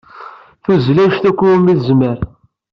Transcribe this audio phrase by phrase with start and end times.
[0.63, 2.19] Tuzzel anect akk umi tezmer.